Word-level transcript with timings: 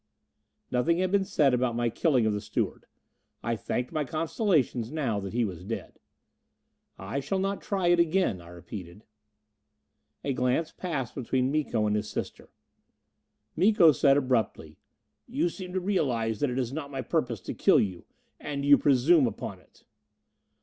Nothing 0.71 0.97
had 0.97 1.11
been 1.11 1.23
said 1.25 1.53
about 1.53 1.75
my 1.75 1.87
killing 1.91 2.25
of 2.25 2.33
the 2.33 2.41
steward. 2.41 2.87
I 3.43 3.55
thanked 3.55 3.91
my 3.91 4.03
constellations 4.03 4.91
now 4.91 5.19
that 5.19 5.33
he 5.33 5.45
was 5.45 5.63
dead. 5.63 5.99
"I 6.97 7.19
shall 7.19 7.37
not 7.37 7.61
try 7.61 7.85
it 7.89 7.99
again," 7.99 8.41
I 8.41 8.47
repeated. 8.47 9.03
A 10.23 10.33
glance 10.33 10.71
passed 10.71 11.13
between 11.13 11.51
Miko 11.51 11.85
and 11.85 11.95
his 11.95 12.09
sister. 12.09 12.49
Miko 13.55 13.91
said 13.91 14.17
abruptly, 14.17 14.79
"You 15.27 15.49
seem 15.49 15.71
to 15.73 15.79
realize 15.79 16.39
that 16.39 16.49
it 16.49 16.57
is 16.57 16.73
not 16.73 16.89
my 16.89 17.03
purpose 17.03 17.39
to 17.41 17.53
kill 17.53 17.79
you. 17.79 18.05
And 18.39 18.65
you 18.65 18.79
presume 18.79 19.27
upon 19.27 19.59
it." 19.59 19.85